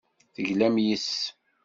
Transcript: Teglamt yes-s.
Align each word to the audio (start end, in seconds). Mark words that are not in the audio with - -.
Teglamt 0.33 0.83
yes-s. 0.87 1.15